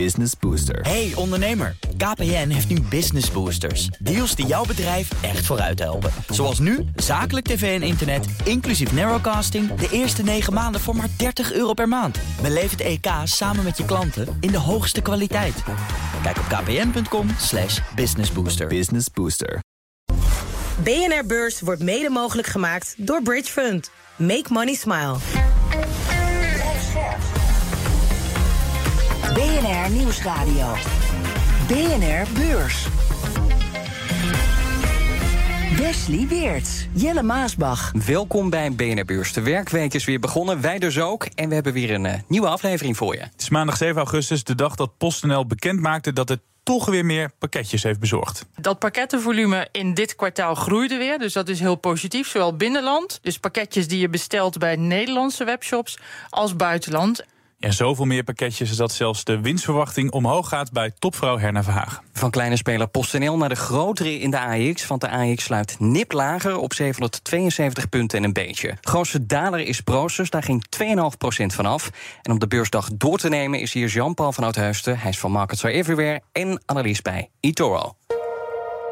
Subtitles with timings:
[0.00, 0.80] Business Booster.
[0.80, 3.86] Hey ondernemer, KPN heeft nu Business Boosters.
[3.86, 6.10] Deals die jouw bedrijf echt vooruit helpen.
[6.28, 9.74] Zoals nu, zakelijk tv en internet, inclusief narrowcasting...
[9.74, 12.18] de eerste 9 maanden voor maar 30 euro per maand.
[12.42, 15.62] Beleef het EK samen met je klanten in de hoogste kwaliteit.
[16.22, 18.66] Kijk op kpn.com slash businessbooster.
[18.66, 19.60] Business Booster.
[20.82, 23.90] BNR Beurs wordt mede mogelijk gemaakt door Bridge Fund.
[24.16, 25.16] Make money smile.
[29.34, 30.74] BNR Nieuwsradio.
[31.68, 32.86] BNR Beurs.
[35.76, 37.92] Wesley Weert, Jelle Maasbach.
[38.06, 39.32] Welkom bij BNR Beurs.
[39.32, 41.24] De werkweek is weer begonnen, wij dus ook.
[41.34, 43.20] En we hebben weer een uh, nieuwe aflevering voor je.
[43.20, 47.04] Het is maandag 7 augustus, de dag dat PostNL bekend maakte dat het toch weer
[47.04, 48.46] meer pakketjes heeft bezorgd.
[48.60, 51.18] Dat pakkettenvolume in dit kwartaal groeide weer.
[51.18, 53.18] Dus dat is heel positief, zowel binnenland.
[53.22, 55.98] Dus pakketjes die je bestelt bij Nederlandse webshops
[56.30, 57.24] als buitenland.
[57.64, 62.02] En zoveel meer pakketjes dat zelfs de winstverwachting omhoog gaat bij topvrouw Herna Verhagen.
[62.12, 64.86] Van kleine speler PostNL naar de grotere in de AX.
[64.86, 68.76] Want de AX sluit nip lager op 772 punten en een beetje.
[68.80, 70.86] grootste daler is Proces, daar ging 2,5%
[71.46, 71.90] vanaf.
[72.22, 74.98] En om de beursdag door te nemen is hier Jean-Paul van Oudheusden.
[74.98, 77.96] Hij is van Markets Are Everywhere en analist bij eToro.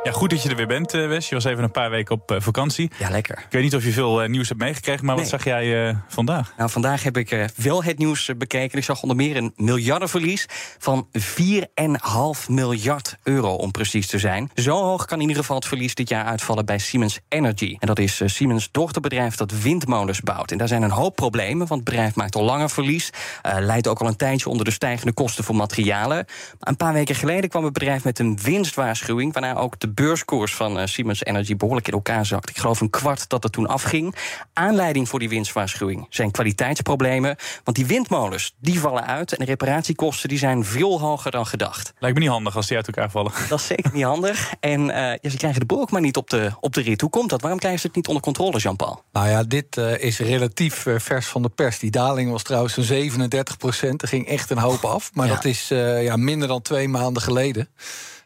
[0.02, 1.28] Ja, goed dat je er weer bent, eh, Wes.
[1.28, 2.90] Je was even een paar weken op eh, vakantie.
[2.98, 3.38] Ja, lekker.
[3.38, 6.52] Ik weet niet of je veel eh, nieuws hebt meegekregen, maar wat zag jij vandaag?
[6.56, 8.78] Nou, vandaag heb ik wel het nieuws bekeken.
[8.78, 10.46] Ik zag onder meer een miljardenverlies
[10.78, 14.50] van 4,5 miljard euro, om precies te zijn.
[14.54, 17.76] Zo hoog kan in ieder geval het verlies dit jaar uitvallen bij Siemens Energy.
[17.78, 20.50] En dat is Siemens dochterbedrijf dat windmolens bouwt.
[20.50, 23.10] En daar zijn een hoop problemen, want het bedrijf maakt al langer verlies.
[23.42, 26.26] leidt ook al een tijdje onder de stijgende kosten voor materialen.
[26.58, 30.54] Maar een paar weken geleden kwam het bedrijf met een winstwaarschuwing, waarna ook de beurskoers
[30.54, 32.50] van uh, Siemens Energy behoorlijk in elkaar zakt.
[32.50, 34.14] Ik geloof een kwart dat het toen afging.
[34.52, 37.36] Aanleiding voor die winstwaarschuwing zijn kwaliteitsproblemen.
[37.64, 41.92] Want die windmolens die vallen uit en de reparatiekosten die zijn veel hoger dan gedacht.
[41.98, 43.32] Lijkt me niet handig als die uit elkaar vallen.
[43.48, 44.52] Dat is zeker niet handig.
[44.60, 47.00] En uh, ja, ze krijgen de boel ook maar niet op de, op de rit.
[47.00, 47.40] Hoe komt dat?
[47.40, 49.02] Waarom krijgen ze het niet onder controle, Jean-Paul?
[49.12, 51.78] Nou ja, dit uh, is relatief vers van de pers.
[51.78, 54.02] Die daling was trouwens een 37 procent.
[54.02, 55.10] Er ging echt een hoop af.
[55.14, 55.34] Maar ja.
[55.34, 57.68] dat is ja, minder dan twee maanden geleden.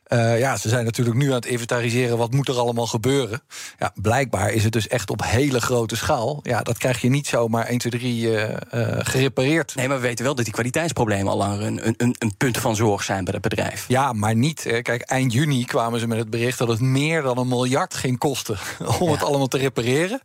[0.09, 3.41] Uh, ja, ze zijn natuurlijk nu aan het inventariseren wat moet er allemaal gebeuren.
[3.79, 6.41] Ja, blijkbaar is het dus echt op hele grote schaal.
[6.43, 8.57] Ja, dat krijg je niet zomaar 1, 2, 3 uh, uh,
[8.99, 9.75] gerepareerd.
[9.75, 12.77] Nee, maar we weten wel dat die kwaliteitsproblemen al langer een, een, een punt van
[12.77, 13.85] zorg zijn bij het bedrijf.
[13.89, 14.63] Ja, maar niet.
[14.83, 18.19] Kijk, eind juni kwamen ze met het bericht dat het meer dan een miljard ging
[18.19, 18.59] kosten
[19.01, 19.13] om ja.
[19.13, 20.21] het allemaal te repareren.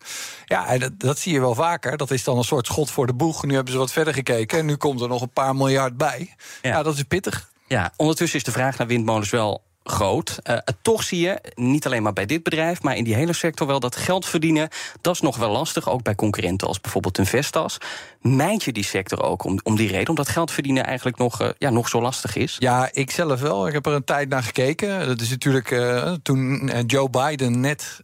[0.46, 1.98] Ja, en dat, dat zie je wel vaker.
[1.98, 3.46] Dat is dan een soort schot voor de boeg.
[3.46, 6.36] Nu hebben ze wat verder gekeken en nu komt er nog een paar miljard bij.
[6.62, 7.50] Ja, ja dat is pittig.
[7.68, 10.40] Ja, ondertussen is de vraag naar windmolens wel groot.
[10.44, 13.68] Uh, toch zie je, niet alleen maar bij dit bedrijf, maar in die hele sector
[13.68, 14.70] wel dat geld verdienen.
[15.02, 17.78] Dat is nog wel lastig, ook bij concurrenten als bijvoorbeeld een Vestas.
[18.22, 21.50] Mijnt je die sector ook om, om die reden, omdat geld verdienen eigenlijk nog, uh,
[21.58, 22.56] ja, nog zo lastig is?
[22.60, 23.68] Ja, ik zelf wel.
[23.68, 25.08] Ik heb er een tijd naar gekeken.
[25.08, 28.00] Dat is natuurlijk uh, toen Joe Biden net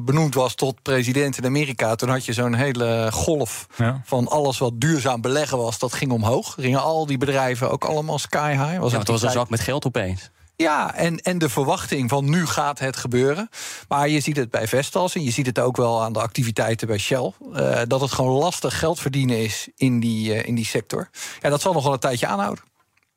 [0.00, 1.94] benoemd was tot president in Amerika.
[1.94, 4.00] Toen had je zo'n hele golf ja.
[4.04, 6.54] van alles wat duurzaam beleggen was, dat ging omhoog.
[6.58, 8.78] Gingen al die bedrijven ook allemaal sky high.
[8.78, 10.30] Was ja, het was een zak met geld opeens.
[10.62, 13.48] Ja, en, en de verwachting van nu gaat het gebeuren.
[13.88, 16.86] Maar je ziet het bij Vestas en je ziet het ook wel aan de activiteiten
[16.86, 17.32] bij Shell.
[17.52, 21.08] Uh, dat het gewoon lastig geld verdienen is in die, uh, in die sector.
[21.40, 22.64] Ja, dat zal nog wel een tijdje aanhouden.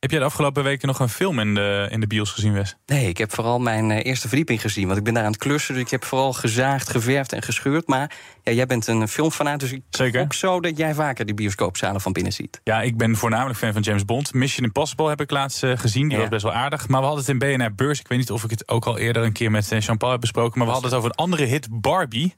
[0.05, 2.75] Heb jij de afgelopen weken nog een film in de, in de bios gezien, Wes?
[2.85, 4.85] Nee, ik heb vooral mijn uh, eerste verdieping gezien.
[4.85, 7.87] Want ik ben daar aan het klussen, dus ik heb vooral gezaagd, geverfd en gescheurd.
[7.87, 8.11] Maar
[8.43, 10.21] ja, jij bent een filmfanaat, dus ik Zeker.
[10.21, 12.61] ook zo dat jij vaker die bioscoopzalen van binnen ziet.
[12.63, 14.33] Ja, ik ben voornamelijk fan van James Bond.
[14.33, 16.19] Mission Impossible heb ik laatst uh, gezien, die ja.
[16.19, 16.87] was best wel aardig.
[16.87, 17.99] Maar we hadden het in BNR Beurs.
[17.99, 20.57] Ik weet niet of ik het ook al eerder een keer met Jean-Paul heb besproken.
[20.57, 22.35] Maar we hadden het over een andere hit, Barbie.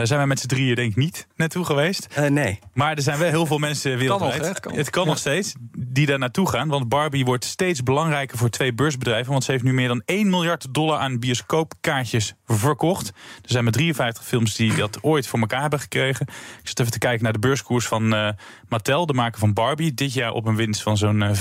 [0.00, 2.06] Daar zijn wij met z'n drieën denk ik niet naartoe geweest.
[2.18, 2.58] Uh, nee.
[2.72, 4.32] Maar er zijn wel heel veel mensen wereldwijd.
[4.32, 5.08] Kan nog, het kan, het kan ja.
[5.08, 5.54] nog steeds.
[5.76, 6.68] Die daar naartoe gaan.
[6.68, 9.32] Want Barbie wordt steeds belangrijker voor twee beursbedrijven.
[9.32, 13.08] Want ze heeft nu meer dan 1 miljard dollar aan bioscoopkaartjes verkocht.
[13.42, 16.26] Er zijn maar 53 films die dat ooit voor elkaar hebben gekregen.
[16.62, 18.28] Ik zit even te kijken naar de beurskoers van uh,
[18.68, 19.94] Mattel, de maker van Barbie.
[19.94, 21.40] Dit jaar op een winst van zo'n uh, 15%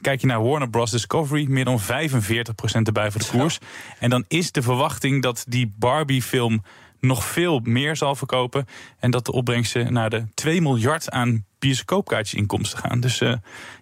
[0.00, 0.90] Kijk je naar Warner Bros.
[0.90, 1.84] Discovery, meer dan 45%
[2.82, 3.58] erbij voor de koers.
[3.98, 6.62] En dan is de verwachting dat die Barbie-film
[7.00, 8.66] nog veel meer zal verkopen.
[8.98, 13.00] En dat de opbrengsten naar de 2 miljard aan bioscoopkaartjesinkomsten gaan.
[13.00, 13.28] Dus uh,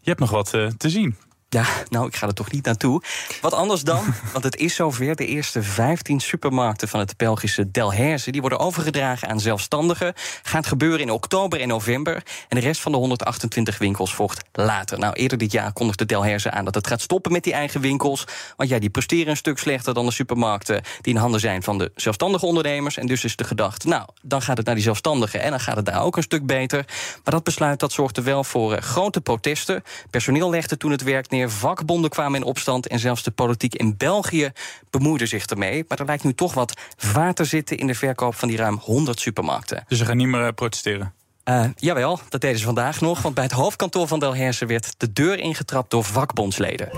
[0.00, 1.16] je hebt nog wat uh, te zien.
[1.48, 3.02] Ja, nou, ik ga er toch niet naartoe.
[3.40, 5.16] Wat anders dan, want het is zover.
[5.16, 8.31] De eerste 15 supermarkten van het Belgische Delhaize...
[8.31, 10.14] die worden overgedragen aan zelfstandigen.
[10.43, 12.14] Gaat gebeuren in oktober en november.
[12.48, 14.98] En de rest van de 128 winkels volgt later.
[14.98, 18.25] Nou, eerder dit jaar kondigde Delhaize aan dat het gaat stoppen met die eigen winkels.
[18.56, 20.82] Want ja, die presteren een stuk slechter dan de supermarkten...
[21.00, 22.96] die in handen zijn van de zelfstandige ondernemers.
[22.96, 25.40] En dus is de gedachte, nou, dan gaat het naar die zelfstandigen...
[25.40, 26.84] en dan gaat het daar ook een stuk beter.
[27.25, 29.82] Maar dat besluit dat zorgde wel voor uh, grote protesten.
[30.10, 32.87] Personeel legde toen het werk neer, vakbonden kwamen in opstand...
[32.87, 34.53] en zelfs de politiek in België
[34.91, 35.85] bemoeide zich ermee.
[35.88, 36.81] Maar er lijkt nu toch wat
[37.12, 39.85] water zitten in de verkoop van die ruim 100 supermarkten.
[39.88, 41.12] Dus ze gaan niet meer uh, protesteren?
[41.44, 43.23] Uh, jawel, dat deden ze vandaag nog.
[43.23, 46.88] Want bij het hoofdkantoor van Delhaize werd de deur ingetrapt door vakbondsleden.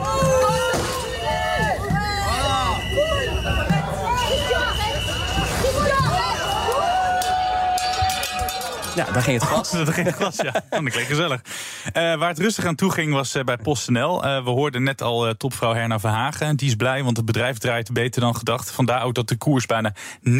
[8.98, 9.70] Ja, daar ging het gas.
[9.70, 10.52] daar ging het gas, ja.
[10.52, 11.40] Dat klinkt gezellig.
[11.86, 14.24] Uh, waar het rustig aan toe ging was uh, bij PostNL.
[14.24, 16.56] Uh, we hoorden net al topvrouw Herna Verhagen.
[16.56, 18.70] Die is blij, want het bedrijf draait beter dan gedacht.
[18.70, 20.32] Vandaar ook dat de koers bijna 9,5%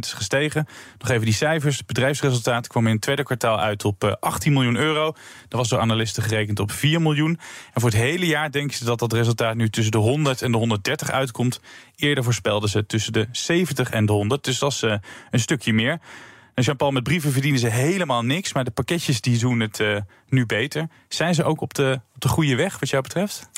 [0.00, 0.66] is gestegen.
[0.98, 1.76] Nog even die cijfers.
[1.76, 5.04] Het bedrijfsresultaat kwam in het tweede kwartaal uit op 18 miljoen euro.
[5.48, 7.40] Dat was door analisten gerekend op 4 miljoen.
[7.72, 10.52] En voor het hele jaar denken ze dat dat resultaat nu tussen de 100 en
[10.52, 11.60] de 130 uitkomt.
[11.96, 14.44] Eerder voorspelden ze tussen de 70 en de 100.
[14.44, 14.82] Dus dat is
[15.30, 16.00] een stukje meer.
[16.54, 18.52] En Jean-Paul, met brieven verdienen ze helemaal niks.
[18.52, 19.96] Maar de pakketjes die doen het uh,
[20.28, 20.88] nu beter.
[21.08, 23.48] Zijn ze ook op de, op de goede weg, wat jou betreft?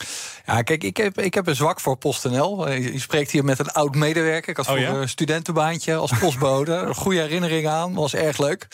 [0.47, 2.71] Ja, kijk, ik heb, ik heb een zwak voor PostNL.
[2.71, 4.51] Je spreekt hier met een oud medewerker.
[4.51, 4.91] Ik had voor oh, ja?
[4.91, 6.89] een studentenbaantje als postbode.
[6.95, 8.67] Goede herinnering aan, was erg leuk.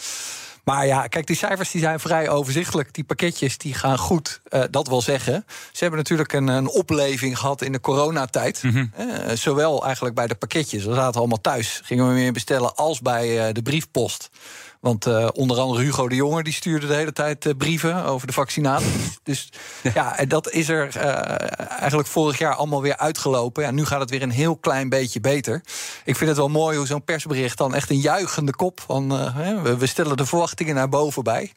[0.64, 2.94] Maar ja, kijk, die cijfers die zijn vrij overzichtelijk.
[2.94, 4.40] Die pakketjes die gaan goed.
[4.50, 8.62] Uh, dat wil zeggen, ze hebben natuurlijk een, een opleving gehad in de coronatijd.
[8.62, 8.92] Mm -hmm.
[8.98, 11.80] uh, zowel eigenlijk bij de pakketjes, we zaten allemaal thuis.
[11.84, 14.30] Gingen we meer bestellen als bij uh, de briefpost.
[14.82, 18.26] Want uh, onder andere Hugo de Jonge die stuurde de hele tijd uh, brieven over
[18.26, 19.00] de vaccinatie.
[19.22, 19.48] dus
[19.94, 23.62] ja, en dat is er uh, eigenlijk vorig jaar allemaal weer uitgelopen.
[23.62, 25.62] Ja, nu gaat het weer een heel klein beetje beter.
[26.04, 29.08] Ik vind het wel mooi hoe zo'n persbericht dan echt een juichende kop van
[29.62, 31.52] we, we stellen de verwachtingen naar boven bij.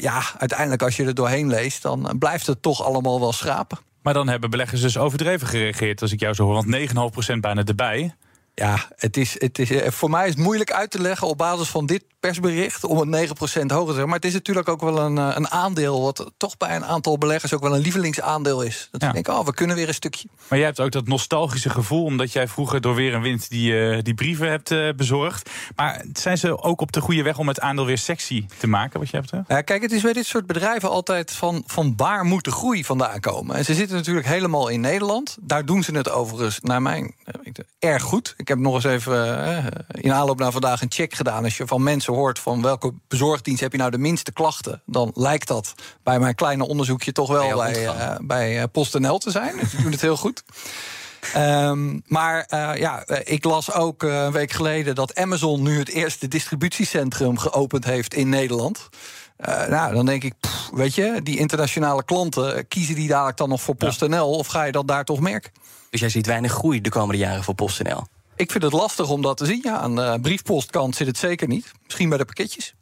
[0.00, 3.78] ja, uiteindelijk als je er doorheen leest, dan blijft het toch allemaal wel schrapen.
[4.02, 6.64] Maar dan hebben beleggers dus overdreven gereageerd, als ik jou zo hoor.
[6.64, 6.76] Want
[7.32, 8.14] 9,5% bijna erbij.
[8.54, 11.68] Ja, het is, het is, voor mij is het moeilijk uit te leggen op basis
[11.68, 14.06] van dit persbericht om het 9% hoger te zeggen.
[14.06, 17.54] Maar het is natuurlijk ook wel een, een aandeel wat toch bij een aantal beleggers
[17.54, 18.88] ook wel een lievelingsaandeel is.
[18.90, 19.08] Dat ja.
[19.08, 20.28] ik denk, oh, we kunnen weer een stukje.
[20.48, 23.72] Maar jij hebt ook dat nostalgische gevoel, omdat jij vroeger door weer een wind die,
[23.72, 25.50] uh, die brieven hebt uh, bezorgd.
[25.76, 29.00] Maar zijn ze ook op de goede weg om het aandeel weer sexy te maken,
[29.00, 29.30] wat je hebt?
[29.48, 32.84] Ja, kijk, het is bij dit soort bedrijven altijd van, van waar moet de groei
[32.84, 33.56] vandaan komen.
[33.56, 35.36] En ze zitten natuurlijk helemaal in Nederland.
[35.40, 37.14] Daar doen ze het overigens, naar mijn
[37.78, 38.34] erg goed.
[38.44, 41.44] Ik heb nog eens even uh, in aanloop naar vandaag een check gedaan.
[41.44, 45.10] Als je van mensen hoort van welke bezorgdienst heb je nou de minste klachten, dan
[45.14, 49.54] lijkt dat bij mijn kleine onderzoekje toch wel bij, uh, bij uh, PostNL te zijn.
[49.68, 50.42] Ze doen het heel goed.
[51.36, 56.28] Um, maar uh, ja, ik las ook een week geleden dat Amazon nu het eerste
[56.28, 58.88] distributiecentrum geopend heeft in Nederland.
[59.38, 63.48] Uh, nou, dan denk ik, pff, weet je, die internationale klanten, kiezen die dadelijk dan
[63.48, 64.22] nog voor PostNL ja.
[64.24, 65.52] of ga je dat daar toch merken?
[65.90, 68.06] Dus jij ziet weinig groei de komende jaren voor PostNL?
[68.36, 69.60] Ik vind het lastig om dat te zien.
[69.62, 71.72] Ja, aan de briefpostkant zit het zeker niet.
[71.84, 72.74] Misschien bij de pakketjes.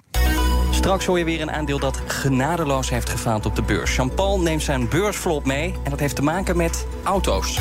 [0.71, 3.97] Straks hoor je weer een aandeel dat genadeloos heeft gefaald op de beurs.
[3.97, 7.61] Jean-Paul neemt zijn beursvlop mee en dat heeft te maken met auto's.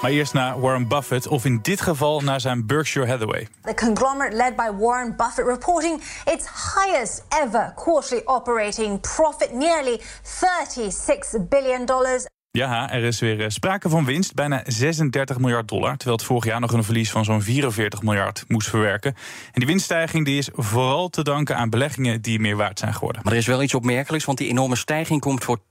[0.00, 3.48] Maar eerst naar Warren Buffett, of in dit geval naar zijn Berkshire Hathaway.
[3.62, 11.48] The conglomerate led by Warren Buffett reporting its highest ever quarterly operating profit, nearly 36
[11.48, 12.26] billion dollars.
[12.58, 15.96] Ja, er is weer sprake van winst, bijna 36 miljard dollar.
[15.96, 19.14] Terwijl het vorig jaar nog een verlies van zo'n 44 miljard moest verwerken.
[19.44, 23.20] En die winststijging die is vooral te danken aan beleggingen die meer waard zijn geworden.
[23.24, 25.62] Maar er is wel iets opmerkelijks, want die enorme stijging komt voor 80%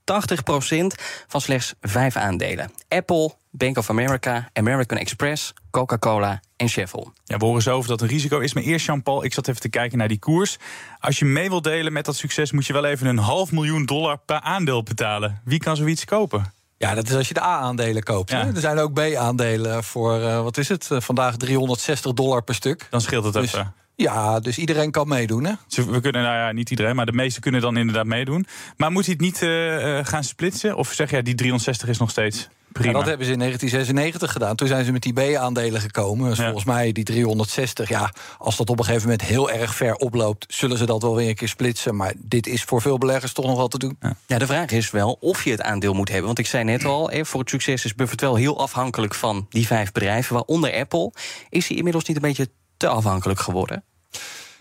[1.26, 2.70] van slechts vijf aandelen.
[2.88, 7.12] Apple, Bank of America, American Express, Coca-Cola en Chevron.
[7.24, 8.54] Ja, we horen zo of dat een risico is.
[8.54, 10.58] Maar eerst, Jean-Paul, ik zat even te kijken naar die koers.
[11.00, 13.86] Als je mee wilt delen met dat succes, moet je wel even een half miljoen
[13.86, 15.40] dollar per aandeel betalen.
[15.44, 16.52] Wie kan zoiets kopen?
[16.84, 18.30] Ja, dat is als je de A-aandelen koopt.
[18.30, 18.46] Ja.
[18.46, 22.86] Er zijn ook B-aandelen voor, uh, wat is het, uh, vandaag 360 dollar per stuk.
[22.90, 23.74] Dan scheelt het dus, even.
[23.94, 25.52] Ja, dus iedereen kan meedoen, hè?
[25.68, 28.46] We kunnen, nou ja, niet iedereen, maar de meesten kunnen dan inderdaad meedoen.
[28.76, 30.76] Maar moet hij het niet uh, gaan splitsen?
[30.76, 32.92] Of zeg jij, die 360 is nog steeds prima?
[32.92, 34.56] Ja, dat hebben ze in 1996 gedaan.
[34.56, 36.28] Toen zijn ze met die B-aandelen gekomen.
[36.28, 36.44] Dus ja.
[36.44, 40.44] volgens mij die 360, ja, als dat op een gegeven moment heel erg ver oploopt...
[40.48, 41.96] zullen ze dat wel weer een keer splitsen.
[41.96, 43.96] Maar dit is voor veel beleggers toch nog wel te doen.
[44.00, 44.16] Ja.
[44.26, 46.26] ja, de vraag is wel of je het aandeel moet hebben.
[46.26, 49.66] Want ik zei net al, voor het succes is Buffett wel heel afhankelijk van die
[49.66, 50.34] vijf bedrijven.
[50.34, 51.12] Waaronder Apple.
[51.48, 53.84] Is hij inmiddels niet een beetje te afhankelijk geworden?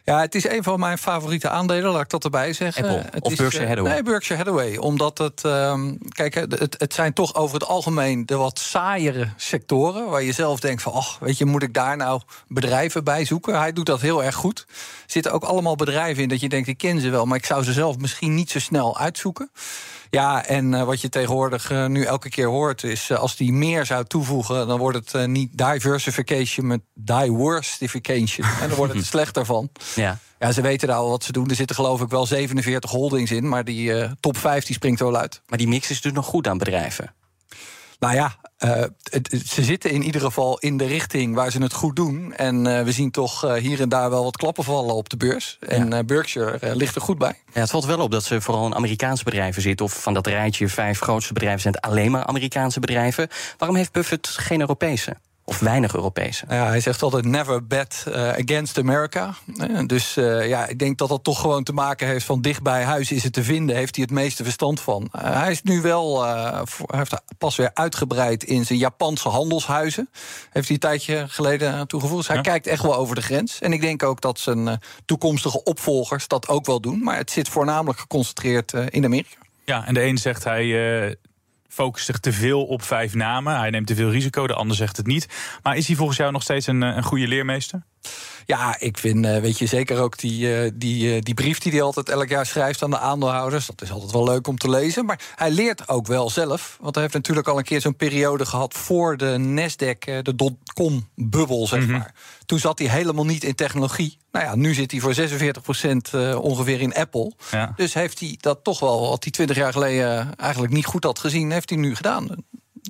[0.05, 2.83] Ja, het is een van mijn favoriete aandelen, laat ik dat erbij zeggen.
[2.83, 3.93] Apple het of is, Berkshire eh, Hathaway?
[3.93, 4.77] Nee, Berkshire Hathaway.
[4.77, 10.09] Omdat het, ehm, kijk, het, het zijn toch over het algemeen de wat saaiere sectoren...
[10.09, 13.59] waar je zelf denkt van, ach, weet je, moet ik daar nou bedrijven bij zoeken?
[13.59, 14.65] Hij doet dat heel erg goed.
[14.67, 17.25] Er zitten ook allemaal bedrijven in dat je denkt, ik ken ze wel...
[17.25, 19.51] maar ik zou ze zelf misschien niet zo snel uitzoeken.
[20.13, 23.09] Ja, en uh, wat je tegenwoordig uh, nu elke keer hoort is...
[23.09, 26.67] Uh, als die meer zou toevoegen, dan wordt het niet diversification...
[26.67, 28.47] met diversification.
[28.61, 29.69] en dan wordt het slechter van.
[29.95, 30.17] Ja.
[30.39, 31.49] Ja, ze weten daar al wat ze doen.
[31.49, 33.47] Er zitten geloof ik wel 47 holdings in...
[33.47, 35.41] maar die top 5 die springt er wel uit.
[35.47, 37.13] Maar die mix is dus nog goed aan bedrijven?
[38.03, 41.73] Nou ja, uh, het, ze zitten in ieder geval in de richting waar ze het
[41.73, 42.33] goed doen.
[42.33, 45.17] En uh, we zien toch uh, hier en daar wel wat klappen vallen op de
[45.17, 45.57] beurs.
[45.59, 46.05] En.
[46.05, 47.39] Berkshire ligt er goed bij.
[47.53, 49.85] Ja, het valt wel op dat ze vooral in Amerikaanse bedrijven zitten.
[49.85, 53.27] Of van dat rijtje vijf grootste bedrijven zijn het alleen maar Amerikaanse bedrijven.
[53.57, 55.15] Waarom heeft Buffett geen Europese?
[55.45, 56.45] Of weinig Europese.
[56.49, 59.33] Ja, hij zegt altijd never bet uh, against America.
[59.55, 62.61] Uh, dus uh, ja, ik denk dat dat toch gewoon te maken heeft van dicht
[62.61, 63.75] bij huis is het te vinden.
[63.75, 65.09] Heeft hij het meeste verstand van.
[65.11, 66.15] hij is nu wel,
[66.63, 70.09] voor, hij heeft pas weer uitgebreid in zijn Japanse handelshuizen.
[70.49, 72.19] Heeft hij een tijdje geleden toegevoegd.
[72.19, 72.41] Dus hij ja.
[72.41, 73.59] kijkt echt wel over de grens.
[73.59, 77.03] En ik denk ook dat zijn toekomstige opvolgers dat ook wel doen.
[77.03, 79.37] Maar het zit voornamelijk geconcentreerd in Amerika.
[79.65, 81.17] Ja, en de een zegt hij
[81.73, 83.59] focust zich te veel op vijf namen.
[83.59, 85.27] Hij neemt te veel risico, de ander zegt het niet.
[85.63, 87.81] Maar is hij volgens jou nog steeds een, een goede leermeester?
[88.45, 92.29] Ja, ik vind, weet je, zeker ook die, die, die brief die hij altijd elk
[92.29, 93.65] jaar schrijft aan de aandeelhouders.
[93.65, 95.05] Dat is altijd wel leuk om te lezen.
[95.05, 96.77] Maar hij leert ook wel zelf.
[96.81, 101.67] Want hij heeft natuurlijk al een keer zo'n periode gehad voor de Nasdaq, de dotcom-bubbel,
[101.67, 101.87] zeg maar.
[101.87, 102.45] Mm -hmm.
[102.45, 104.17] Toen zat hij helemaal niet in technologie.
[104.31, 105.15] Nou ja, nu zit hij voor
[106.35, 107.31] 46% ongeveer in Apple.
[107.51, 107.73] Ja.
[107.75, 111.19] Dus heeft hij dat toch wel, wat hij 20 jaar geleden eigenlijk niet goed had
[111.19, 112.27] gezien, heeft hij nu gedaan.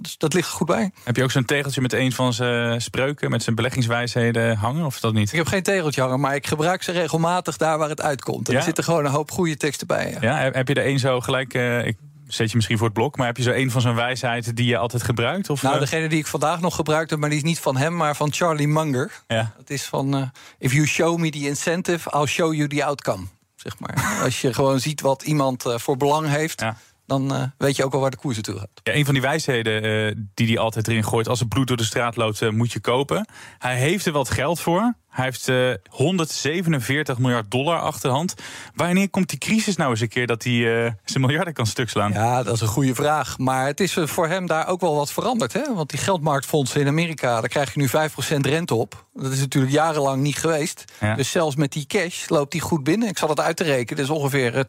[0.02, 0.92] Dus dat ligt er goed bij.
[1.04, 5.00] Heb je ook zo'n tegeltje met een van zijn spreuken, met zijn beleggingswijsheden hangen, of
[5.00, 5.32] dat niet?
[5.32, 8.48] Ik heb geen tegeltje hangen, maar ik gebruik ze regelmatig daar waar het uitkomt.
[8.48, 8.60] En ja?
[8.60, 10.18] er zitten gewoon een hoop goede teksten bij.
[10.22, 11.54] Ja, ja heb je er één zo gelijk...
[11.54, 11.98] Uh, ik
[12.28, 14.66] zet je misschien voor het blok, maar heb je zo een van zijn wijsheden die
[14.66, 15.50] je altijd gebruikt?
[15.50, 18.16] Of, nou, degene die ik vandaag nog gebruikte, maar die is niet van hem, maar
[18.16, 19.12] van Charlie Munger.
[19.28, 19.54] Ja.
[19.58, 20.22] Dat is van: uh,
[20.58, 23.26] If you show me the incentive, I'll show you the outcome.
[23.56, 24.06] Zeg maar.
[24.24, 26.62] Als je gewoon ziet wat iemand uh, voor belang heeft.
[26.62, 26.78] Ja
[27.14, 28.70] dan uh, weet je ook al waar de koers naartoe gaat.
[28.84, 31.28] Ja, een van die wijsheden uh, die hij altijd erin gooit...
[31.28, 33.28] als het bloed door de straat loopt, uh, moet je kopen.
[33.58, 34.94] Hij heeft er wat geld voor.
[35.14, 35.52] Hij heeft
[35.90, 38.34] 147 miljard dollar achter de hand.
[38.76, 40.28] Wanneer komt die crisis nou eens een keer...
[40.28, 42.12] dat hij zijn miljarden kan stuk slaan?
[42.12, 43.38] Ja, dat is een goede vraag.
[43.38, 45.54] Maar het is voor hem daar ook wel wat veranderd.
[45.54, 45.74] Hè?
[45.74, 47.40] Want die geldmarktfondsen in Amerika...
[47.40, 49.06] daar krijg je nu 5% rente op.
[49.14, 50.84] Dat is natuurlijk jarenlang niet geweest.
[51.00, 51.16] Ja.
[51.16, 53.08] Dus zelfs met die cash loopt hij goed binnen.
[53.08, 54.06] Ik zal het uit te rekenen.
[54.06, 54.66] Dat is ongeveer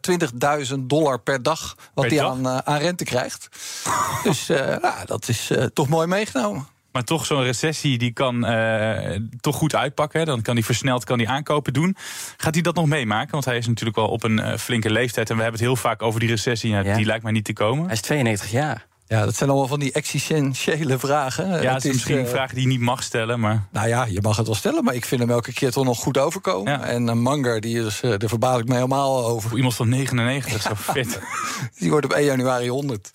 [0.67, 1.75] 20.000 dollar per dag...
[1.93, 3.49] wat hij aan, uh, aan rente krijgt.
[4.23, 6.67] dus uh, nou, dat is toch mooi meegenomen.
[6.95, 10.25] Maar toch, zo'n recessie die kan uh, toch goed uitpakken.
[10.25, 11.95] Dan kan hij versneld kan hij aankopen doen.
[12.37, 13.31] Gaat hij dat nog meemaken?
[13.31, 15.29] Want hij is natuurlijk wel op een uh, flinke leeftijd.
[15.29, 16.71] En we hebben het heel vaak over die recessie.
[16.71, 16.95] Ja, ja.
[16.95, 17.85] Die lijkt mij niet te komen.
[17.85, 18.85] Hij is 92 jaar.
[19.07, 21.61] Ja, dat zijn allemaal van die existentiële vragen.
[21.61, 23.67] Ja, het is misschien uh, vragen die je niet mag stellen, maar...
[23.71, 25.99] Nou ja, je mag het wel stellen, maar ik vind hem elke keer toch nog
[25.99, 26.71] goed overkomen.
[26.73, 26.83] Ja.
[26.83, 29.49] En een Manger, die is, uh, daar verbaal ik me helemaal over.
[29.49, 31.19] Voor iemand van 99, zo fit.
[31.79, 33.09] die wordt op 1 januari 100.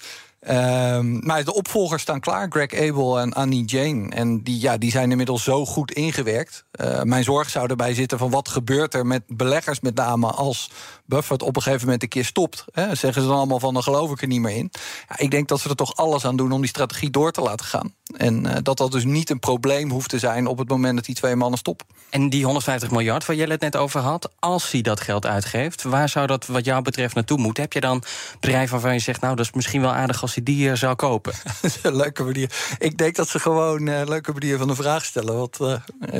[0.48, 4.08] Um, maar de opvolgers staan klaar, Greg Abel en Annie Jane.
[4.08, 6.64] En die, ja, die zijn inmiddels zo goed ingewerkt.
[6.80, 10.26] Uh, mijn zorg zou erbij zitten van wat gebeurt er met beleggers met name...
[10.26, 10.70] als
[11.06, 12.64] Buffett op een gegeven moment een keer stopt.
[12.72, 14.70] Hè, zeggen ze dan allemaal van, dan geloof ik er niet meer in.
[15.08, 17.40] Ja, ik denk dat ze er toch alles aan doen om die strategie door te
[17.40, 17.94] laten gaan.
[18.16, 20.46] En uh, dat dat dus niet een probleem hoeft te zijn...
[20.46, 21.86] op het moment dat die twee mannen stoppen.
[22.10, 24.30] En die 150 miljard waar jij het net over had...
[24.38, 27.62] als hij dat geld uitgeeft, waar zou dat wat jou betreft naartoe moeten?
[27.62, 28.02] Heb je dan
[28.40, 29.20] bedrijven waarvan je zegt...
[29.20, 31.32] nou, dat is misschien wel aardig als hij die zou kopen?
[31.82, 32.52] leuke manier.
[32.78, 35.36] Ik denk dat ze gewoon een uh, leuke manier van de vraag stellen.
[35.36, 35.74] Want uh,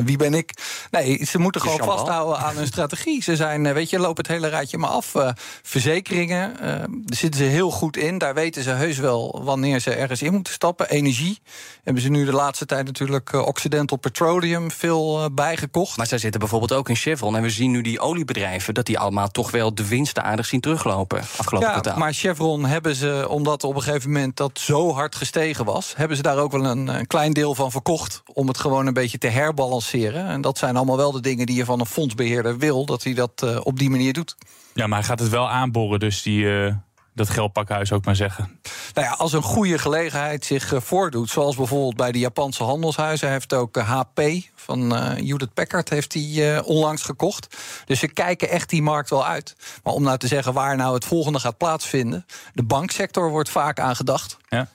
[0.05, 0.53] wie ben ik?
[0.91, 3.23] Nee, ze moeten gewoon vasthouden aan hun strategie.
[3.23, 5.15] Ze zijn, weet je, loop het hele rijtje maar af.
[5.15, 5.31] Uh,
[5.63, 8.19] verzekeringen, daar zitten ze heel goed in.
[8.19, 10.89] Daar weten ze heus wel wanneer ze ergens in moeten stappen.
[10.89, 11.41] Energie
[11.85, 15.97] hebben ze nu de laatste tijd natuurlijk Occidental Petroleum veel bijgekocht.
[15.97, 17.37] Maar zij zitten bijvoorbeeld ook in Chevron.
[17.37, 18.75] En we zien nu die oliebedrijven...
[18.75, 21.99] dat die allemaal toch wel de winsten aardig zien teruglopen afgelopen ja, kwartaal.
[21.99, 25.97] maar Chevron hebben ze, omdat op een gegeven moment dat zo hard gestegen was...
[25.97, 28.23] hebben ze daar ook wel een, klein deel van verkocht...
[28.33, 30.27] om het gewoon een beetje te herbalanceren.
[30.27, 32.87] En dat zijn allemaal wel de dingen die je van een fondsbeheerder wil...
[32.87, 34.37] dat hij dat uh, op die manier doet.
[34.75, 36.45] Ja, maar hij gaat het wel aanboren, dus die...
[36.45, 36.75] Uh
[37.15, 38.61] dat geldpakhuis ook maar zeggen.
[38.95, 43.27] Nou ja, als een goede gelegenheid zich uh, voordoet, zoals bijvoorbeeld bij de Japanse handelshuizen,
[43.27, 44.21] hij heeft ook uh, HP
[44.55, 47.57] van uh, Judith Packard heeft die onlangs gekocht.
[47.85, 49.57] Dus ze kijken echt die markt wel uit.
[49.83, 53.81] Maar om nou te zeggen waar nou het volgende gaat plaatsvinden, de banksector wordt vaak
[53.81, 54.37] aangedacht.
[54.49, 54.69] Ja.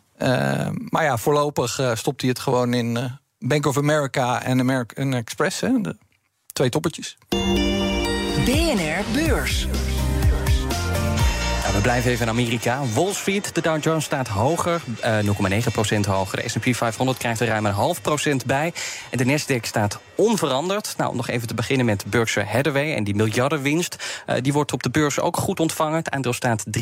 [0.89, 5.81] maar ja, voorlopig stopt hij het gewoon in Bank of America en American Express, hè,
[5.81, 5.97] de
[6.53, 7.17] twee toppertjes.
[8.45, 9.67] BNR Beurs.
[11.75, 12.81] We blijven even in Amerika.
[12.93, 16.41] Wall Street, de Dow Jones staat hoger, eh, 0,9% hoger.
[16.41, 18.73] De S&P 500 krijgt er ruim een half procent bij.
[19.09, 20.93] En de Nasdaq staat onveranderd.
[20.97, 24.23] Nou, om nog even te beginnen met Berkshire Hathaway en die miljardenwinst.
[24.27, 25.97] Uh, die wordt op de beurs ook goed ontvangen.
[25.97, 26.81] Het aandeel staat 3,6%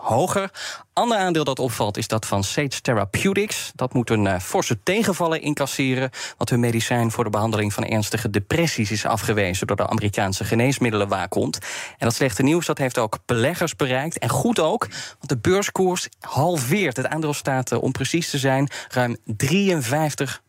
[0.00, 0.50] hoger.
[0.92, 3.72] Ander aandeel dat opvalt is dat van Sage Therapeutics.
[3.74, 6.10] Dat moet een uh, forse tegenvallen incasseren.
[6.36, 11.58] Want hun medicijn voor de behandeling van ernstige depressies is afgewezen door de Amerikaanse geneesmiddelenwaakhond.
[11.98, 14.18] En dat slechte nieuws dat heeft ook beleggers bereikt.
[14.18, 16.96] En goed ook, want de beurskoers halveert.
[16.96, 20.42] Het aandeel staat, uh, om precies te zijn, ruim 53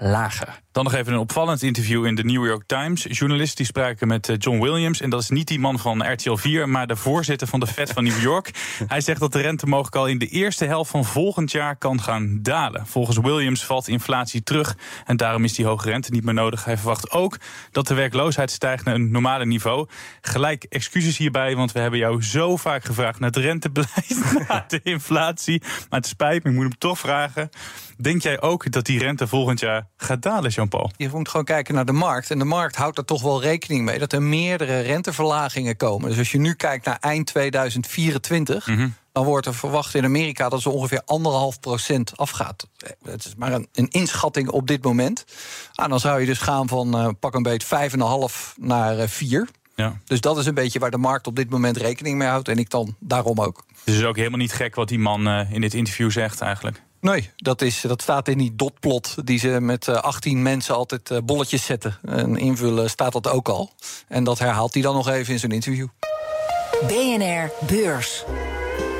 [0.00, 0.62] lager.
[0.78, 3.06] Dan nog even een opvallend interview in de New York Times.
[3.08, 5.00] Journalisten die spraken met eh, John Williams.
[5.00, 7.92] En dat is niet die man van RTL 4, maar de voorzitter van de Fed
[7.92, 8.50] van New York.
[8.86, 12.00] Hij zegt dat de rente mogelijk al in de eerste helft van volgend jaar kan
[12.00, 12.86] gaan dalen.
[12.86, 16.64] Volgens Williams valt inflatie terug en daarom is die hoge rente niet meer nodig.
[16.64, 17.36] Hij verwacht ook
[17.70, 19.88] dat de werkloosheid stijgt naar een normale niveau.
[20.20, 24.80] Gelijk excuses hierbij, want we hebben jou zo vaak gevraagd naar het rentebeleid, naar de
[24.82, 25.60] inflatie.
[25.60, 27.50] Maar het spijt me, ik moet hem toch vragen.
[28.00, 30.52] Denk jij ook dat die rente volgend jaar gaat dalen,
[30.96, 32.30] Je moet gewoon kijken naar de markt.
[32.30, 36.08] En de markt houdt er toch wel rekening mee dat er meerdere renteverlagingen komen.
[36.08, 38.66] Dus als je nu kijkt naar eind 2024.
[38.66, 38.94] Mm-hmm.
[39.12, 42.68] Dan wordt er verwacht in Amerika dat ze ongeveer anderhalf procent afgaat.
[43.02, 45.24] Het is maar een, een inschatting op dit moment.
[45.74, 47.70] Ah, dan zou je dus gaan van uh, pak een beet 5,5
[48.56, 49.48] naar uh, 4.
[49.74, 50.00] Ja.
[50.04, 52.48] Dus dat is een beetje waar de markt op dit moment rekening mee houdt.
[52.48, 53.64] En ik dan daarom ook.
[53.68, 56.40] Dus het is ook helemaal niet gek wat die man uh, in dit interview zegt
[56.40, 56.82] eigenlijk.
[57.00, 61.64] Nee, dat, is, dat staat in die dotplot die ze met 18 mensen altijd bolletjes
[61.64, 61.98] zetten.
[62.02, 63.70] En invullen staat dat ook al.
[64.08, 65.86] En dat herhaalt hij dan nog even in zijn interview.
[66.86, 68.24] BNR Beurs.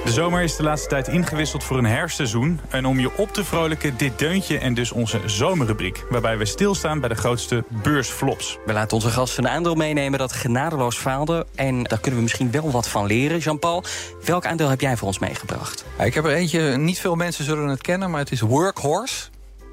[0.09, 2.61] De zomer is de laatste tijd ingewisseld voor een hersenseizoen.
[2.69, 6.05] En om je op te vrolijken, dit deuntje en dus onze zomerrubriek.
[6.09, 8.59] Waarbij we stilstaan bij de grootste beursflops.
[8.67, 11.47] We laten onze gasten een aandeel meenemen dat genadeloos faalde.
[11.55, 13.39] En daar kunnen we misschien wel wat van leren.
[13.39, 13.85] Jean-Paul,
[14.25, 15.85] welk aandeel heb jij voor ons meegebracht?
[15.99, 19.29] Ja, ik heb er eentje, niet veel mensen zullen het kennen, maar het is Workhorse.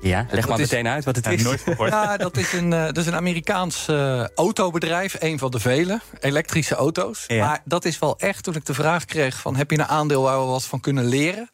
[0.07, 1.43] Ja, leg maar meteen uit wat het is.
[1.43, 1.89] Nooit gehoord.
[1.91, 5.99] Ja, dat is een, uh, dat is een Amerikaans uh, autobedrijf, een van de vele,
[6.19, 7.23] elektrische auto's.
[7.27, 7.45] Ja.
[7.45, 9.55] Maar dat is wel echt, toen ik de vraag kreeg van...
[9.55, 11.49] heb je een aandeel waar we wat van kunnen leren?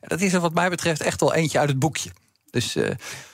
[0.00, 2.10] Dat is er wat mij betreft echt wel eentje uit het boekje.
[2.50, 2.76] Dus...
[2.76, 2.90] Uh,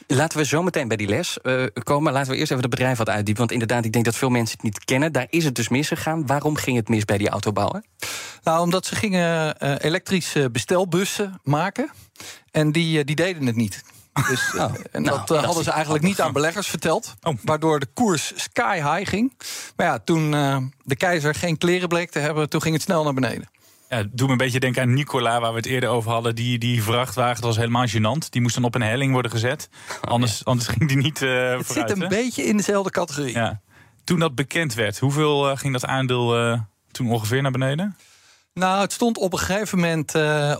[0.07, 2.13] Laten we zo meteen bij die les uh, komen.
[2.13, 3.39] Laten we eerst even het bedrijf wat uitdiepen.
[3.39, 5.13] Want inderdaad, ik denk dat veel mensen het niet kennen.
[5.13, 6.27] Daar is het dus misgegaan.
[6.27, 7.83] Waarom ging het mis bij die autobouwer?
[8.43, 11.91] Nou, omdat ze gingen uh, elektrische bestelbussen maken.
[12.51, 13.83] En die, die deden het niet.
[14.29, 17.15] Dus, oh, en nou, dat, uh, hadden ze eigenlijk niet aan beleggers verteld.
[17.23, 17.35] Oh.
[17.43, 19.33] Waardoor de koers sky high ging.
[19.77, 23.05] Maar ja, toen uh, de keizer geen kleren bleek te hebben, toen ging het snel
[23.05, 23.49] naar beneden.
[23.89, 26.35] Ja, doe me een beetje denken aan Nicola, waar we het eerder over hadden.
[26.35, 28.29] Die, die vrachtwagen dat was helemaal gênant.
[28.29, 29.69] Die moest dan op een helling worden gezet.
[29.89, 30.41] Oh, anders, ja.
[30.45, 32.09] anders ging die niet uh, Het vooruit, zit een hè?
[32.09, 33.35] beetje in dezelfde categorie.
[33.35, 33.61] Ja.
[34.05, 36.61] Toen dat bekend werd, hoeveel uh, ging dat aandeel uh,
[36.91, 37.97] toen ongeveer naar beneden?
[38.55, 40.15] Nou, het stond op een gegeven moment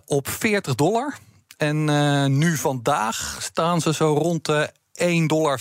[0.07, 1.19] op 40 dollar.
[1.63, 5.61] En uh, nu vandaag staan ze zo rond de 1,15 dollar.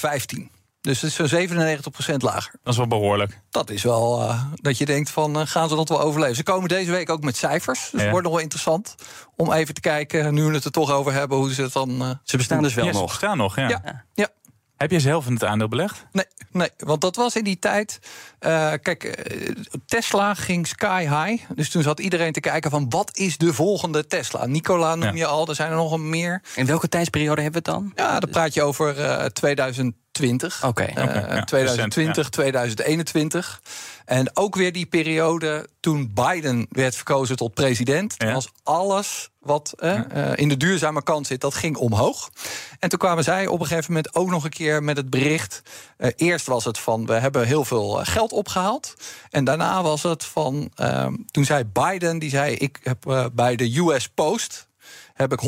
[0.82, 2.54] Dus het is zo'n 97% lager.
[2.64, 3.40] Dat is wel behoorlijk.
[3.50, 6.36] Dat is wel uh, dat je denkt van uh, gaan ze dat wel overleven.
[6.36, 7.80] Ze komen deze week ook met cijfers.
[7.80, 8.00] Dus ja.
[8.00, 8.96] het wordt nog wel interessant
[9.36, 12.02] om even te kijken, nu we het er toch over hebben, hoe ze het dan.
[12.02, 13.02] Uh, ze bestaan dus wel ja, nog.
[13.02, 13.68] Ze bestaan nog, ja.
[13.68, 14.04] ja.
[14.14, 14.30] ja.
[14.82, 16.06] Heb je zelf in het aandeel belegd?
[16.12, 18.00] Nee, nee want dat was in die tijd.
[18.39, 21.44] Eh, kijk, eh, Tesla ging sky high.
[21.56, 24.46] Dus toen zat iedereen te kijken van wat is de volgende Tesla?
[24.46, 26.41] Nicola noem je al, er zijn er nog een meer.
[26.56, 27.91] In welke tijdsperiode hebben we het dan?
[27.96, 29.26] Ja, dan praat je over uh,
[30.12, 30.60] 20.
[31.45, 33.62] 2020, 2021.
[34.06, 38.15] En ook weer die periode toen Biden werd verkozen tot president.
[38.17, 38.34] Ja.
[38.34, 42.30] was alles wat eh, in de duurzame kant zit, dat ging omhoog.
[42.80, 45.62] En toen kwamen zij op een gegeven moment ook nog een keer met het bericht.
[45.97, 48.93] Eh, eerst was het van we hebben heel veel eh, geld opgehaald.
[49.30, 53.78] En daarna was het van ehm, toen zei Biden, die zei ik heb bij de
[53.78, 54.69] US Post
[55.13, 55.41] heb ik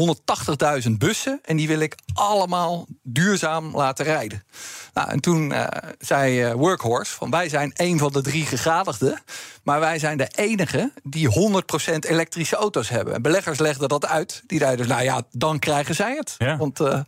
[0.86, 4.44] 180.000 bussen en die wil ik allemaal duurzaam laten rijden.
[4.94, 5.68] Nou, en toen uh,
[6.00, 9.22] zei uh, Workhorse van wij zijn een van de drie gegadigden,
[9.64, 13.14] maar wij zijn de enige die 100% elektrische auto's hebben.
[13.14, 14.44] En beleggers legden dat uit.
[14.48, 16.36] Die zeiden dus, nou ja, dan krijgen zij het.
[16.38, 16.58] Ja.
[16.58, 17.00] Want uh,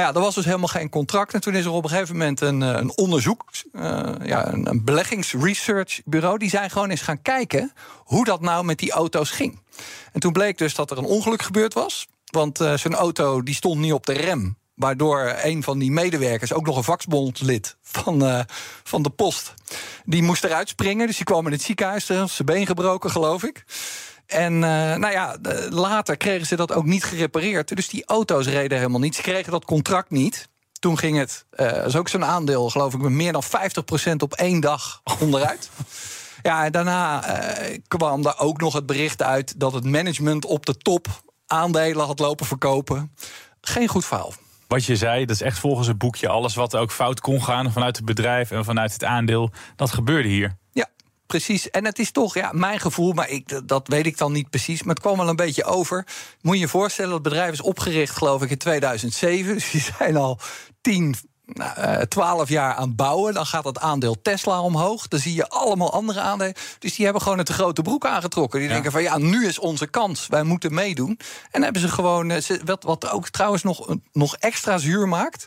[0.00, 1.34] ja, er was dus helemaal geen contract.
[1.34, 4.84] En toen is er op een gegeven moment een, een onderzoek, uh, ja, een, een
[4.84, 9.60] beleggingsresearchbureau, die zijn gewoon eens gaan kijken hoe dat nou met die auto's ging.
[10.12, 12.06] En toen bleek dus dat er een ongeluk gebeurd was.
[12.30, 14.56] Want uh, zijn auto die stond niet op de rem.
[14.74, 18.44] Waardoor een van die medewerkers, ook nog een vakbondlid van,
[18.82, 19.54] van de post,
[20.04, 21.06] die moest eruit springen.
[21.06, 23.64] Dus die kwam in het ziekenhuis, zijn been gebroken, geloof ik.
[24.28, 24.60] En uh,
[24.94, 25.36] nou ja,
[25.70, 27.76] later kregen ze dat ook niet gerepareerd.
[27.76, 29.14] Dus die auto's reden helemaal niet.
[29.14, 30.48] Ze kregen dat contract niet.
[30.78, 33.46] Toen ging het, uh, dat is ook zo'n aandeel, geloof ik, met meer dan 50%
[34.18, 35.70] op één dag onderuit.
[36.42, 37.24] Ja, en daarna
[37.70, 41.06] uh, kwam daar ook nog het bericht uit dat het management op de top
[41.46, 43.14] aandelen had lopen verkopen.
[43.60, 44.32] Geen goed verhaal.
[44.68, 46.28] Wat je zei, dat is echt volgens het boekje.
[46.28, 50.28] Alles wat ook fout kon gaan vanuit het bedrijf en vanuit het aandeel, dat gebeurde
[50.28, 50.56] hier.
[51.28, 51.70] Precies.
[51.70, 54.82] En het is toch ja, mijn gevoel, maar ik, dat weet ik dan niet precies.
[54.82, 56.06] Maar het kwam wel een beetje over.
[56.40, 59.54] Moet je je voorstellen, het bedrijf is opgericht, geloof ik, in 2007.
[59.54, 60.38] Dus die zijn al
[60.80, 61.14] tien,
[61.44, 63.34] nou, 12 eh, jaar aan het bouwen.
[63.34, 65.08] Dan gaat het aandeel Tesla omhoog.
[65.08, 66.54] Dan zie je allemaal andere aandelen.
[66.78, 68.60] Dus die hebben gewoon een te grote broek aangetrokken.
[68.60, 70.26] Die denken van ja, nu is onze kans.
[70.26, 71.18] Wij moeten meedoen.
[71.50, 75.46] En hebben ze gewoon, eh, wat, wat ook trouwens nog, nog extra zuur maakt.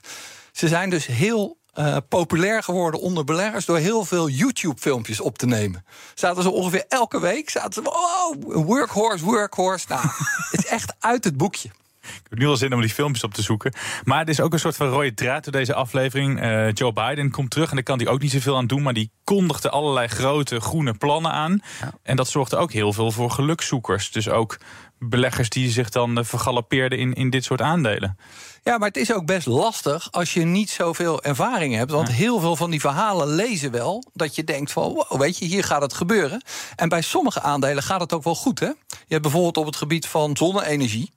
[0.51, 5.45] Ze zijn dus heel uh, populair geworden onder beleggers door heel veel YouTube-filmpjes op te
[5.45, 5.85] nemen.
[6.13, 7.49] Zaten ze ongeveer elke week.
[7.49, 9.85] Zaten ze, oh, workhorse, workhorse.
[9.89, 10.01] Nou,
[10.51, 11.69] het is echt uit het boekje.
[12.01, 13.73] Ik heb nu al zin om die filmpjes op te zoeken.
[14.03, 16.43] Maar het is ook een soort van rode draad door deze aflevering.
[16.43, 18.81] Uh, Joe Biden komt terug en daar kan hij ook niet zoveel aan doen.
[18.81, 21.59] Maar die kondigde allerlei grote groene plannen aan.
[22.03, 24.11] En dat zorgde ook heel veel voor gelukzoekers.
[24.11, 24.57] Dus ook
[25.03, 28.17] beleggers die zich dan uh, vergalopeerden in, in dit soort aandelen.
[28.63, 31.91] Ja, maar het is ook best lastig als je niet zoveel ervaring hebt.
[31.91, 35.45] Want heel veel van die verhalen lezen wel dat je denkt van, wow, weet je,
[35.45, 36.43] hier gaat het gebeuren.
[36.75, 38.59] En bij sommige aandelen gaat het ook wel goed.
[38.59, 38.65] Hè?
[38.65, 38.75] Je
[39.07, 41.11] hebt bijvoorbeeld op het gebied van zonne-energie.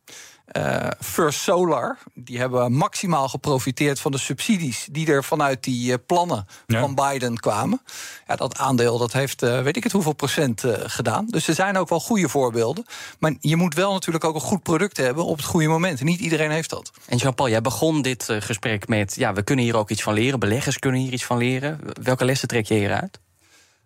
[0.52, 5.94] Uh, First Solar, die hebben maximaal geprofiteerd van de subsidies die er vanuit die uh,
[6.06, 7.80] plannen van Biden kwamen.
[8.26, 11.26] Ja, dat aandeel dat heeft uh, weet ik het hoeveel procent gedaan.
[11.26, 12.84] Dus er zijn ook wel goede voorbeelden.
[13.18, 16.00] Maar je moet wel natuurlijk ook een goed product hebben op het goede moment.
[16.00, 16.90] En niet iedereen heeft dat.
[17.06, 20.38] En Jean-Paul, jij begon dit gesprek met: ja, we kunnen hier ook iets van leren.
[20.38, 21.80] Beleggers kunnen hier iets van leren.
[22.02, 23.22] Welke lessen trek je hieruit?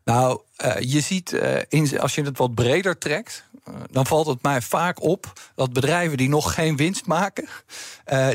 [0.09, 0.41] Nou,
[0.81, 1.33] je ziet,
[1.69, 5.73] in, als je het wat breder trekt, eh, dan valt het mij vaak op dat
[5.73, 7.49] bedrijven die nog geen winst maken,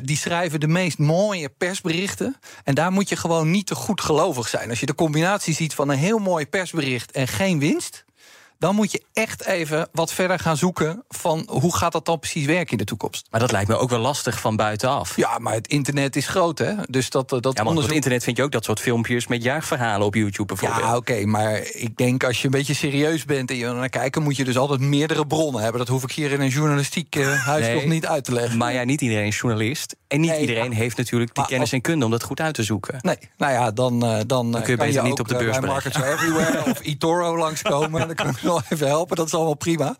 [0.03, 2.35] die schrijven de meest mooie persberichten.
[2.63, 4.69] En daar moet je gewoon niet te goed gelovig zijn.
[4.69, 8.05] Als je de combinatie ziet van een heel mooi persbericht en geen winst,
[8.63, 12.45] dan moet je echt even wat verder gaan zoeken van hoe gaat dat dan precies
[12.45, 13.27] werken in de toekomst.
[13.31, 15.15] Maar dat lijkt me ook wel lastig van buitenaf.
[15.15, 16.73] Ja, maar het internet is groot, hè?
[16.89, 17.75] Dus dat, dat ja, maar onderzoek...
[17.75, 20.83] op het internet vind je ook dat soort filmpjes met jaarverhalen op YouTube bijvoorbeeld.
[20.83, 24.23] Ja, oké, maar ik denk als je een beetje serieus bent en je naar kijken,
[24.23, 25.79] moet je dus altijd meerdere bronnen hebben.
[25.79, 28.57] Dat hoef ik hier in een journalistiek uh, huis nog niet uit te leggen.
[28.57, 29.95] Maar ja, niet iedereen is journalist.
[30.07, 32.97] En niet iedereen heeft natuurlijk de kennis en kunde om dat goed uit te zoeken.
[33.01, 35.69] Nee, nou ja, dan, uh, dan, dan, kun je beter niet op de beurs bij
[35.69, 38.15] Markets Everywhere of eToro langskomen.
[38.15, 38.33] dan
[38.69, 39.15] even helpen.
[39.15, 39.95] Dat is allemaal prima.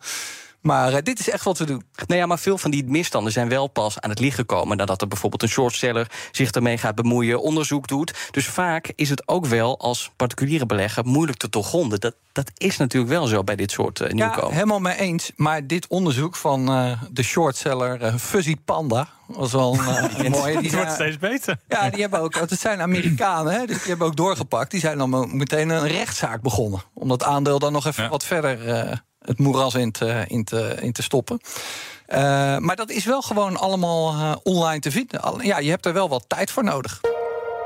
[0.64, 1.82] Maar uh, dit is echt wat we doen.
[2.06, 5.00] Nou ja, maar veel van die misstanden zijn wel pas aan het licht gekomen nadat
[5.00, 8.28] er bijvoorbeeld een shortseller zich ermee gaat bemoeien, onderzoek doet.
[8.30, 12.00] Dus vaak is het ook wel als particuliere belegger moeilijk te doorgronden.
[12.00, 14.08] Dat, dat is natuurlijk wel zo bij dit soort uh.
[14.08, 15.32] Ja, helemaal mee eens.
[15.36, 19.78] Maar dit onderzoek van uh, de shortseller Fuzzy Panda was wel
[20.16, 20.60] een mooie.
[20.60, 21.56] Die wordt steeds beter.
[21.68, 22.34] Ja, die hebben ook.
[22.34, 24.70] Het zijn Amerikanen, hè, dus die hebben ook doorgepakt.
[24.70, 29.02] Die zijn dan meteen een rechtszaak begonnen om dat aandeel dan nog even wat verder
[29.24, 31.40] het moeras in te, in te, in te stoppen.
[32.08, 32.18] Uh,
[32.58, 35.20] maar dat is wel gewoon allemaal uh, online te vinden.
[35.40, 37.00] Ja, je hebt er wel wat tijd voor nodig.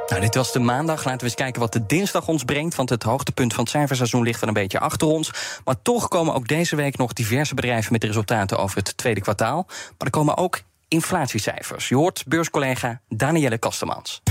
[0.08, 1.04] Nou, dit was de maandag.
[1.04, 2.74] Laten we eens kijken wat de dinsdag ons brengt.
[2.74, 5.30] Want het hoogtepunt van het cijferseizoen ligt wel een beetje achter ons.
[5.64, 9.64] Maar toch komen ook deze week nog diverse bedrijven met resultaten over het tweede kwartaal.
[9.66, 11.88] Maar er komen ook inflatiecijfers.
[11.88, 14.22] Je hoort beurscollega Danielle Kastemans.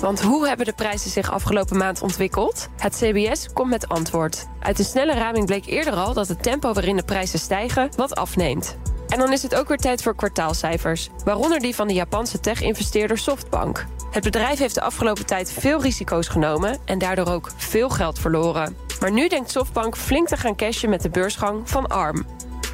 [0.00, 2.68] Want hoe hebben de prijzen zich afgelopen maand ontwikkeld?
[2.76, 4.46] Het CBS komt met antwoord.
[4.60, 8.14] Uit een snelle raming bleek eerder al dat het tempo waarin de prijzen stijgen wat
[8.14, 8.76] afneemt.
[9.08, 13.18] En dan is het ook weer tijd voor kwartaalcijfers, waaronder die van de Japanse tech-investeerder
[13.18, 13.86] Softbank.
[14.10, 18.76] Het bedrijf heeft de afgelopen tijd veel risico's genomen en daardoor ook veel geld verloren.
[19.00, 22.26] Maar nu denkt Softbank flink te gaan cashen met de beursgang van ARM.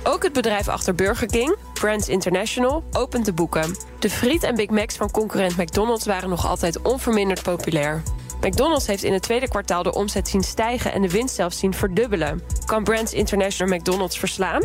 [0.05, 3.77] Ook het bedrijf achter Burger King, Brands International, opent de boeken.
[3.99, 8.03] De friet en Big Macs van concurrent McDonald's waren nog altijd onverminderd populair.
[8.41, 11.75] McDonald's heeft in het tweede kwartaal de omzet zien stijgen en de winst zelfs zien
[11.75, 12.43] verdubbelen.
[12.65, 14.63] Kan Brands International McDonald's verslaan?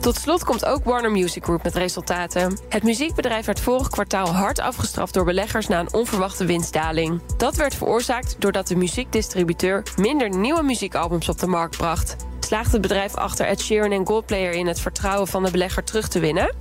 [0.00, 2.58] Tot slot komt ook Warner Music Group met resultaten.
[2.68, 7.20] Het muziekbedrijf werd vorig kwartaal hard afgestraft door beleggers na een onverwachte winstdaling.
[7.36, 12.16] Dat werd veroorzaakt doordat de muziekdistributeur minder nieuwe muziekalbums op de markt bracht
[12.50, 16.08] slaagt het bedrijf achter Ed Sheeran en Goldplayer in het vertrouwen van de belegger terug
[16.08, 16.54] te winnen?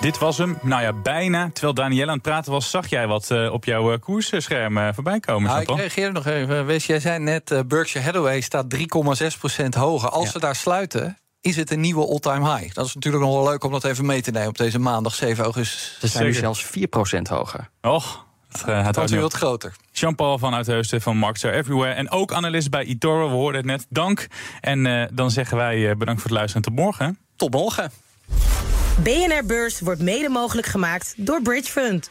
[0.00, 0.58] Dit was hem.
[0.62, 1.50] Nou ja, bijna.
[1.52, 4.88] Terwijl Danielle aan het praten was, zag jij wat uh, op jouw uh, koersscherm uh,
[4.94, 5.50] voorbij komen.
[5.50, 6.66] Nou, ik reageer nog even.
[6.66, 8.80] Wees, jij zei net, Berkshire Hathaway staat 3,6%
[9.76, 10.08] hoger.
[10.08, 10.30] Als ja.
[10.30, 12.74] ze daar sluiten, is het een nieuwe all-time high.
[12.74, 15.14] Dat is natuurlijk nog wel leuk om dat even mee te nemen op deze maandag
[15.14, 15.96] 7 augustus.
[16.00, 16.68] Ze zijn nu zelfs 4%
[17.22, 17.70] hoger.
[17.80, 19.74] Och, het, uh, het wordt nu wat groter.
[19.92, 21.92] Jean-Paul van Uitheusden van Markets Are Everywhere.
[21.92, 23.86] En ook analist bij eToro, we hoorden het net.
[23.88, 24.26] Dank.
[24.60, 27.18] En uh, dan zeggen wij uh, bedankt voor het luisteren tot morgen.
[27.36, 27.90] Tot morgen.
[29.02, 32.10] BNR Beurs wordt mede mogelijk gemaakt door Bridge Fund.